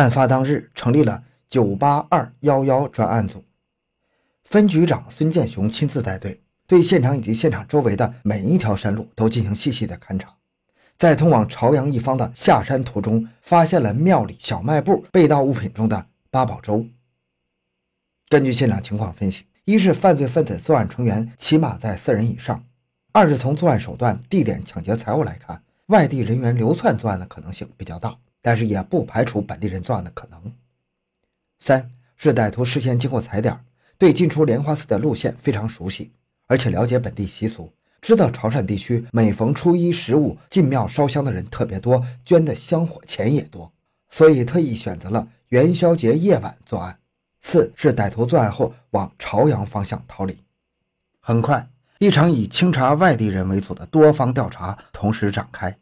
[0.00, 3.44] 案发当日，成立了九八二幺幺专案组，
[4.44, 10.34] 分局长孙建雄亲自带队，对现场以及现场周围的每一条山路都进行细细的勘查。
[10.96, 16.86] 在通往朝阳一方的下山途中，发现了庙里小卖部被盗物品中的八宝粥。
[18.28, 22.56] 根据现场情况分析，一是犯罪分子作案成员起码在四人以上；
[23.12, 30.38] 二是从作案手段、地点、抢劫财物来看，外地人员流窜作案的可能性比较大，但是也不排除本地人作案的可能；
[31.58, 33.58] 三是歹徒事先经过踩点，
[33.98, 36.10] 对进出莲花寺的路线非常熟悉，
[36.46, 37.72] 而且了解本地习俗。
[38.00, 43.70] 知道潮汕地区每逢初一、十五进庙烧香的人特别多，捐的香火钱也多，
[44.08, 46.98] 所以特意选择了元宵节夜晚作案。
[47.42, 50.38] 四是歹徒作案后往朝阳方向逃离。
[51.20, 55.76] 很快，一场以清查外地人为主的多方调查同时展开。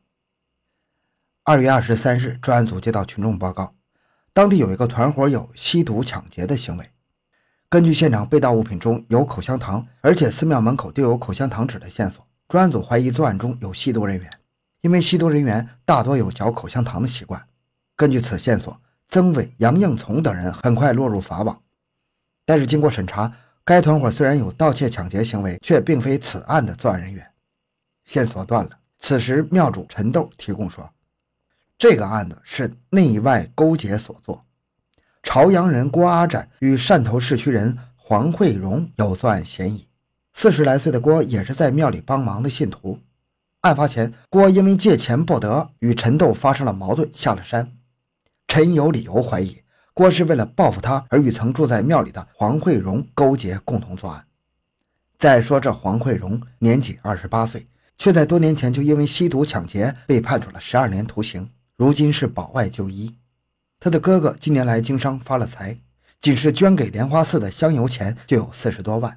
[1.49, 3.75] 二月二十三日，专案组接到群众报告，
[4.35, 6.91] 当地有一个团伙有吸毒抢劫的行为。
[7.71, 14.31] 根据现场被盗物品中有口香糖，而且寺庙门口丢有口香糖纸的线索，专案组怀疑作案中有吸毒人员，
[14.83, 17.43] 因为吸毒人员大多有嚼口香糖的习惯。
[17.97, 21.63] 根据此线索，曾伟、杨应从等人很快落入法网。
[22.45, 23.33] 但是经过审查，
[23.65, 27.27] 该团伙虽然有盗窃抢劫行为，却并非此案的作案人员。
[28.05, 28.71] 线索断了。
[29.01, 30.87] 此时庙主陈豆提供说，
[31.79, 34.45] 这个案子是内外勾结所作。
[35.23, 39.87] 朝阳人郭阿展与汕头市区人黄慧荣有作案嫌疑。
[40.35, 42.99] 四十来岁的郭也是在庙里帮忙的信徒。
[43.61, 47.73] 案发前，郭因为借钱不得，与陈豆发生了矛盾，下了山。
[48.49, 49.63] 陈有理由怀疑
[49.95, 54.25] 郭是为了报复他而与曾住在庙里的黄慧荣勾结，共同作案。
[55.17, 57.69] 再说这黄慧荣年仅二十八岁，
[57.99, 63.15] 却在多年前就因为吸毒抢劫被判处了十二年徒刑，如今是保外就医。
[63.79, 65.79] 他的哥哥近年来经商发了财，
[66.21, 69.17] 仅是捐给莲花寺的香油钱就有四十多万。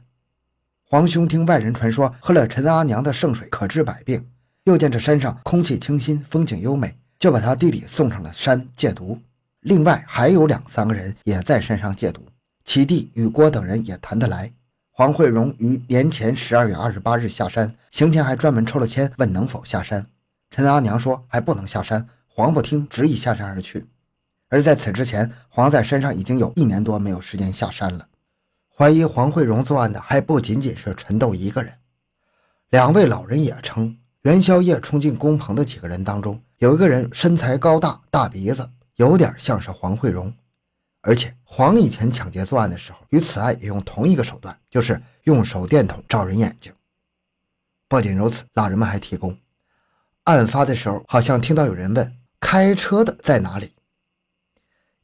[0.83, 4.23] 皇兄听外人传说，喝了陈阿娘的圣水可治百病，
[4.65, 9.19] 又见这山上空气清新，风景优美，就把他弟弟送上了山戒毒。
[9.61, 12.23] 另外还有两三个人也在山上戒毒，
[12.63, 14.53] 其弟与郭等人也谈得来。
[14.91, 20.05] 黄慧荣于年前十二月二十八日下山，行前还专门抽了签问能否下山。
[20.51, 23.85] 陈阿娘说还不能下山，黄不听，执意下山而去。
[24.47, 28.07] 而在此之前，黄在山上已经有一年多没有时间下山了。
[28.73, 31.73] 怀疑黄慧荣作案的还不仅仅是陈豆一个人。
[32.69, 40.33] 两位老人也称，元宵夜冲进工棚的几个人当中，有一个人身材高大，大鼻子，有点像是黄慧荣。
[41.01, 46.73] 而且黄以前抢劫作案的时候，与此案也用同一个手段，就是用手电筒照人眼睛。
[47.89, 49.37] 不仅如此，老人们还提供，
[50.23, 53.71] 案发的时候好像听到有人问：“开车的在哪里？”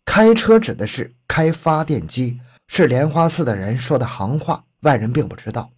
[0.03, 5.71] 开车指的是开发电机，是莲花寺的人说的行话，外人并不知道。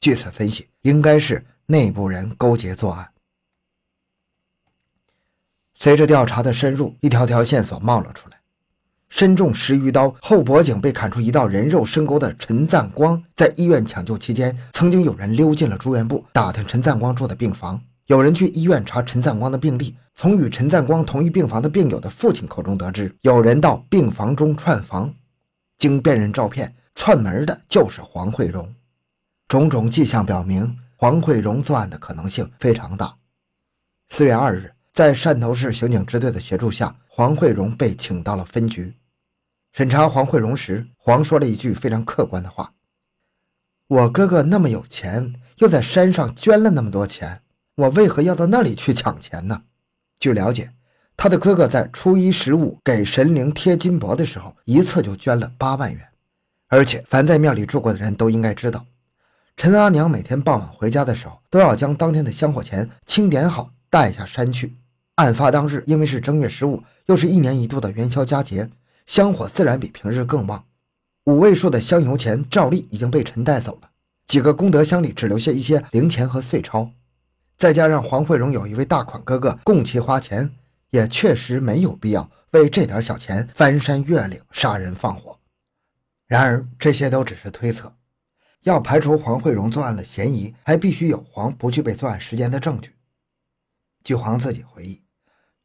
[0.00, 3.08] 据此分析，应该是内部人勾结作案。
[5.74, 8.40] 随着调查的深入，一条条线索冒了出来：
[9.08, 17.82] 身中十余刀，后脖颈被砍出一道人肉深沟的陈赞光，在医院抢救期间，曾经有人溜进了住院部，打听陈赞光住的病房。
[18.06, 25.10] 有人去医院查陈赞光的病历，从与陈赞光同一病房的病友的父亲口中得知，有人到病房中串房，
[25.78, 28.70] 经辨认照片，串门的就是黄慧荣。
[29.48, 33.16] 种种迹象表明，黄慧荣作案的可能性非常大。
[34.10, 38.94] 四月二日，在汕头市刑警支队的协助下，黄慧荣被请到了分局
[39.72, 42.74] 审查黄慧荣时，黄说了一句非常客观的话
[43.88, 47.40] ：“我哥哥那么有钱，又在山上捐了那么多钱。”
[47.76, 49.62] 我为何要到那里去抢钱呢？
[50.20, 50.70] 据了解，
[51.16, 56.06] 他的哥哥在初一十五给神灵贴金箔的时候，一次就捐了八万元。
[56.68, 58.84] 而且，凡在庙里住过的人都应该知道，
[59.56, 64.76] 陈阿娘每天傍晚回家的时候，都要将当天的香火钱清点好，带下山去。
[65.14, 68.68] 案发当日，因为是正月十五，又是一年一度的元宵佳节，
[69.06, 70.62] 香火自然比平日更旺。
[71.24, 73.88] 五位数的香油钱照例已经被陈带走了，
[74.26, 76.90] 几个功德箱里只留下一些零钱和碎钞。
[77.60, 80.50] 再加上黄慧荣有一位大款哥哥供其花钱，
[80.88, 85.38] 也确实没有必要为这点小钱翻山越岭杀人放火。
[86.26, 87.94] 然而这些都只是推测，
[88.62, 92.94] 要排除黄慧荣作案的嫌疑，还必须有黄不具备作案时间的证据。
[94.02, 95.02] 据黄自己回忆，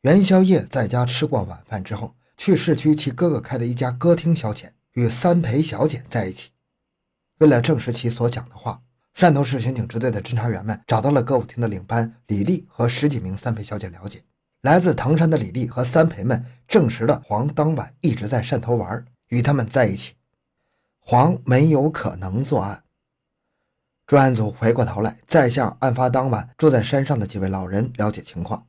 [0.01, 6.49] 元宵夜在家吃过晚饭之后，去市区其哥哥开的一家歌厅消遣，与三陪小姐在一起。
[7.37, 8.81] 为了证实其所讲的话。
[9.15, 14.21] 汕头市刑警支队的侦查员们找到了歌舞厅的领班李丽和十几名三陪小姐了解，
[14.59, 20.15] 来自唐山的李丽和三陪们证实了黄当晚一直在汕头玩，与他们在一起。
[20.99, 22.83] 黄没有可能作案。
[24.05, 28.67] 专案组回过头来，再向案发当晚住在山上的几位老人了解情况。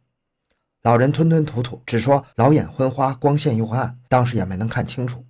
[0.82, 5.24] 老人吞吞吐吐，只说老眼昏花，光线又暗，当时也没能看清楚。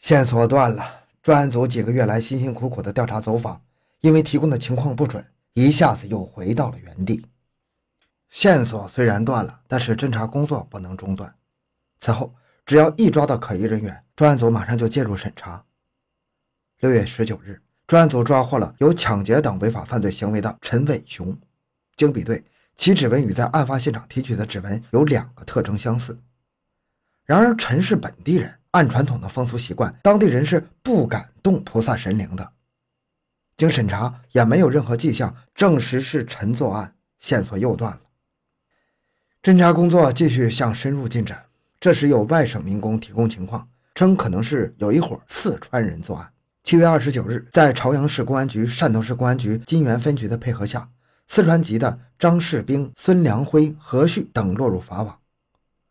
[0.00, 1.04] 线索断了。
[1.22, 3.60] 专案组几个月来辛辛苦苦的调查走访，
[4.00, 5.24] 因为提供的情况不准，
[5.54, 7.24] 一下子又回到了原地。
[8.30, 11.34] 线索虽然断了，但是侦查工作不能中断。
[11.98, 12.34] 此后，
[12.66, 15.64] 只要一抓到可疑人员，专案组马上就介入审查。
[16.80, 21.36] 六月十九日，专案组抓获了有抢劫等违法犯罪行为的陈伟雄，
[21.96, 22.44] 经比对。
[22.76, 26.16] 其指纹与在案发现场提取的指纹有两个特征相似，
[27.24, 32.52] 然而陈是本地人，按传统的风俗习惯，当地人是不敢动菩萨神灵的。
[33.58, 38.00] 经审查，也没有任何迹象证实是陈作案，线索又断了。
[39.42, 41.44] 侦查工作继续向深入进展。
[41.80, 46.30] 这时有外省民工提供情况，称可能是有一伙四川人作案。
[46.62, 50.88] 七月二十九日，在朝阳市公安局、汕头市公安局金源分局的配合下。
[51.26, 55.18] 四川籍的张世兵、孙良辉、何旭等落入法网。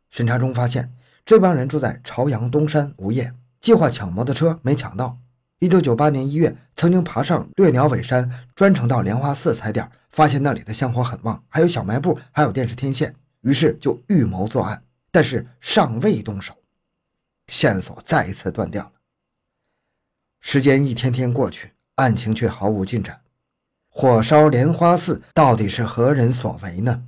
[0.10, 0.94] 审查中发现，
[1.26, 5.18] 这帮人住在朝阳东山，无业，计划抢摩托车没抢到。
[5.60, 16.54] 一九九八年一月，曾经爬上掠鸟尾山，专程到莲花寺踩点，发现那里的香火很旺，还有小卖部，还有电视天线，于是就预谋作案，但是尚未动手，
[17.48, 18.92] 线索再一次断掉了。
[20.42, 23.22] 时间一天天过去，案情却毫无进展。
[23.90, 27.04] 火烧莲花寺到底是何人所为呢？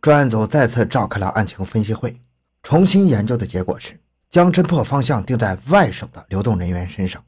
[0.00, 2.20] 专案组再次召开了案情分析会，
[2.64, 4.00] 重新研究的结果是
[4.32, 7.22] 将侦破方向定在外省的流动人员身上。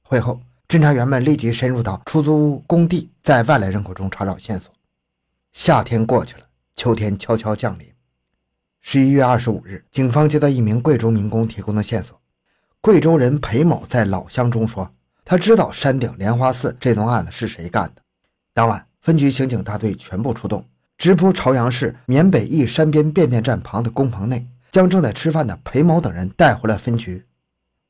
[0.00, 4.72] 会后，侦查员们立即深入到出租屋、工地，在外来人口中查找线索。
[5.52, 6.44] 夏天过去了，
[6.76, 7.92] 秋天悄悄降临。
[8.80, 12.20] 十一月二十五日，警方接到一名贵州民工提供的线索：
[12.80, 14.88] 贵州人裴某在老乡中说。
[15.24, 18.02] 他知道山顶莲花寺这宗案子是谁干的。
[18.52, 20.64] 当晚，分局刑警大队全部出动，
[20.96, 27.24] 直扑朝阳市缅北驿山边变电站旁的工棚内，将正在吃饭的裴某等人带回了分局。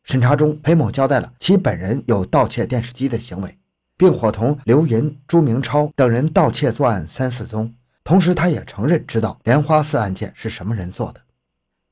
[0.02, 3.56] 审查中，裴某交代了其本人有盗窃电视机的行为，
[3.96, 7.72] 并伙同刘云、朱明超等人盗窃作案三四宗。
[8.04, 11.22] 同时，他也承认知道莲花寺案件是什么人做的。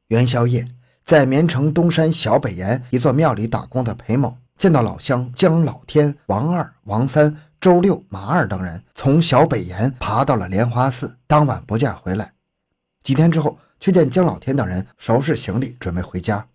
[0.09, 0.69] 元宵夜，
[1.07, 4.37] 在绵城东山小北岩一座庙里打工的裴某。
[4.59, 12.35] 见到老乡姜老天、王二、王三、周六、马二等人从小北岩爬到了莲花寺，当晚不见回来。
[13.03, 16.47] 几天之后，却见姜老天等人收拾行李准备回家。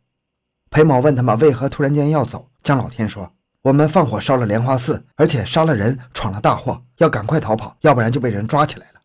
[0.69, 3.29] 裴某问他们为何突然间要走，姜老天说
[3.63, 9.01] ：“我们放火烧了莲花寺，而且杀了人，闯了大祸，要赶快逃跑，要不然就被人抓起来了。”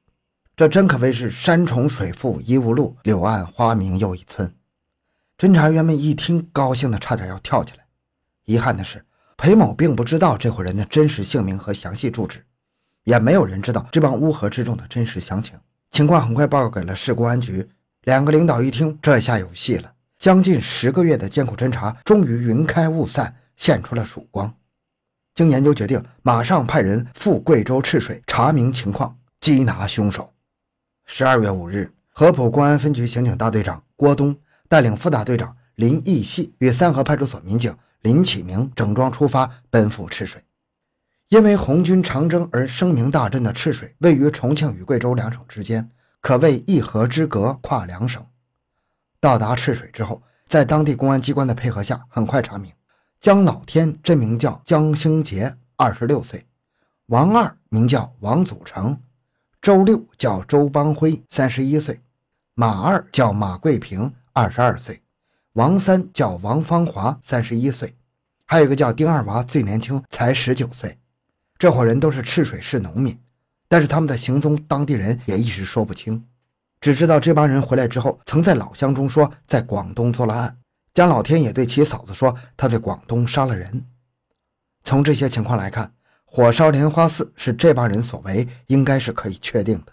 [0.54, 4.54] 这真可谓是山重水复疑无路，柳暗花明又一村。
[5.36, 7.84] 侦查员们一听，高兴的差点要跳起来。
[8.44, 9.04] 遗憾的是，
[9.36, 12.44] 裴某并不知道这伙人的真实姓名和详细住址，
[13.02, 15.58] 也没有人知道这帮乌合之众的真实详情。
[15.90, 17.68] 情况很快报告给了市公安局，
[18.04, 19.92] 两个领导一听，这下有戏了。
[20.18, 24.52] 将近十个月的艰苦侦查，终于云开雾散，现出了曙光。
[25.34, 30.32] 经研究决定，马上派人赴贵州赤水查明情况，缉拿凶手。
[31.06, 34.36] 十二月五日，合浦公安分局刑警大队长郭东
[34.68, 37.72] 带领副大队长林义系与三河派出所民警。
[38.02, 40.42] 林启明整装出发，奔赴赤水。
[41.28, 45.88] 因为红军长征而声名大振的赤水，位于重庆与贵州两省之间，
[46.22, 48.24] 可谓一河之隔，跨两省。
[49.20, 52.72] 到达赤水之后，在当地公安机关的配合下，很快查明，
[53.20, 56.38] 姜老天真名叫姜兴杰，二十六岁；
[57.06, 58.96] 王二名叫王祖成；
[59.60, 61.96] 周六叫周邦辉，三十一岁；
[62.54, 65.02] 马二叫马桂平，二十二岁。
[65.54, 67.96] 王三叫王芳华，三十一岁，
[68.46, 70.98] 还有一个叫丁二娃，最年轻，才十九岁。
[71.58, 73.20] 这伙人都是赤水市农民，
[73.72, 76.22] 但是他们的行踪，当地人也一时说不清，
[76.78, 80.58] 只知道这帮人回来之后，曾在老乡中说在广东做了案。
[80.92, 83.86] 江老天也对其嫂子说他在广东杀了人。
[84.84, 85.90] 从这些情况来看，
[86.26, 89.92] 火烧莲花寺是这帮人所为，应该是可以确定的。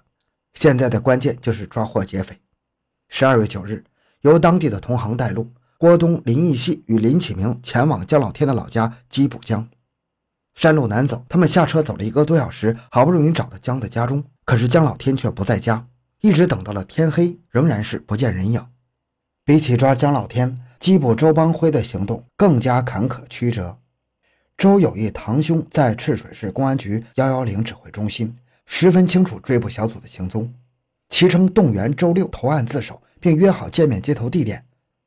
[0.56, 2.38] 现在的关键就是抓获劫匪。
[3.08, 3.82] 十二月九日。
[4.24, 9.70] 由当地的同行带路，郭东、林义系与林启明前往江老天的老家吉浦江。
[10.60, 15.88] 山路难走，他们下车走了一个多小时，好不容易找到姜的家中，可是姜老天却不在家，
[16.20, 18.62] 一直等到了天黑，仍然是不见人影。
[19.46, 23.78] 比起抓姜老天，缉捕周邦辉的行动更加坎坷曲折。
[24.58, 28.36] 周有一堂兄在赤水市公安局幺幺零指挥中心，
[28.66, 30.54] 十分清楚追捕小组的行踪。
[31.08, 34.62] 其称动员周六投案自首，并约好见面接头地点。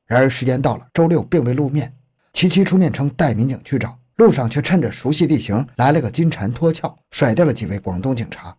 [0.07, 1.95] 然而时间到了，周六并未露面。
[2.33, 8.57] 齐齐出面称带民警去找，路上却趁着熟悉地形来了个金蝉脱壳，甩掉了几位广东警察。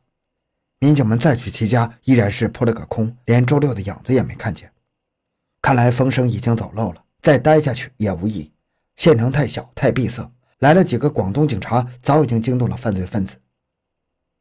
[0.79, 4.69] 民警们再去齐家，依然是扑了个空，连周六的影子也没看见。
[5.61, 8.51] 看来风声已经走漏了，再待下去也无益。
[8.97, 10.29] 县城太小，太闭塞，
[10.59, 13.35] 来了几个广东警察，早已经惊动了犯罪分子。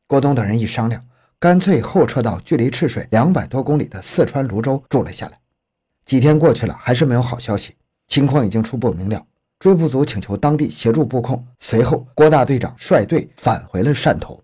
[0.09, 1.07] 郭东等人一商量，
[1.39, 5.39] 干脆后撤到距离赤水两百多公里的四川泸州住了下来。
[6.05, 7.77] 几天过去了，还是没有好消息，
[8.09, 9.25] 情况已经初步明了。
[9.63, 11.47] 追捕组请求当地协助布控。
[11.61, 14.42] 随后，郭大队长率队返回了汕头。